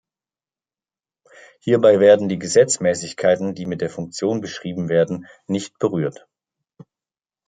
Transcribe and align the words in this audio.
Hierbei 1.59 1.99
werden 1.99 2.27
die 2.27 2.39
Gesetzmäßigkeiten, 2.39 3.53
die 3.53 3.67
mit 3.67 3.81
der 3.81 3.91
Funktion 3.91 4.41
beschrieben 4.41 4.89
werden, 4.89 5.27
nicht 5.45 5.77
berührt. 5.77 6.25